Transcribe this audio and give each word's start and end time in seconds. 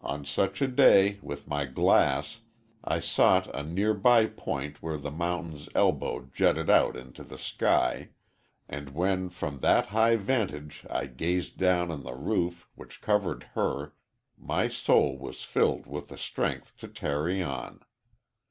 On 0.00 0.24
such 0.24 0.62
a 0.62 0.68
day, 0.68 1.18
with 1.20 1.46
my 1.46 1.66
glass, 1.66 2.40
I 2.82 2.98
sought 2.98 3.54
a 3.54 3.62
near 3.62 3.92
by 3.92 4.24
point 4.24 4.80
where 4.82 4.96
the 4.96 5.10
mountain's 5.10 5.68
elbow 5.74 6.30
jutted 6.32 6.70
out 6.70 6.96
into 6.96 7.22
the 7.22 7.36
sky, 7.36 8.08
and 8.70 8.94
when 8.94 9.28
from 9.28 9.58
that 9.58 9.88
high 9.88 10.16
vantage 10.16 10.86
I 10.88 11.04
gazed 11.04 11.58
down 11.58 11.90
on 11.90 12.04
the 12.04 12.14
roof 12.16 12.66
which 12.74 13.02
covered 13.02 13.50
her, 13.52 13.92
my 14.38 14.68
soul 14.68 15.18
was 15.18 15.42
filled 15.44 15.86
with 15.86 16.10
strength 16.18 16.78
to 16.78 16.88
tarry 16.88 17.42
on. 17.42 17.82